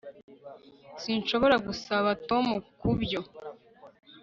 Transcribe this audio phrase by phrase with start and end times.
[1.01, 2.45] Sinshobora gusaba Tom
[2.79, 3.21] kubyo